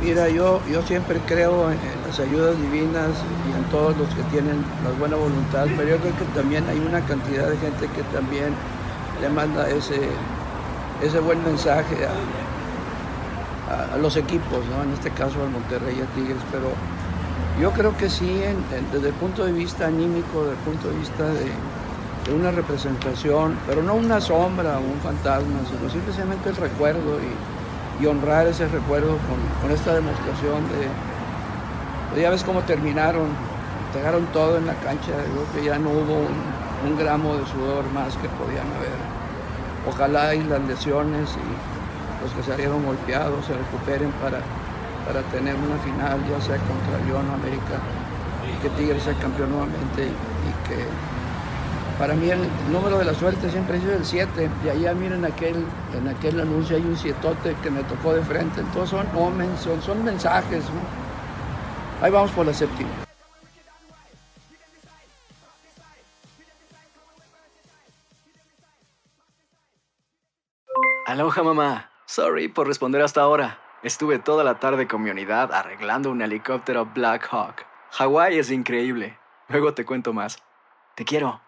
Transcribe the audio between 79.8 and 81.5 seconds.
cuento más. Te quiero.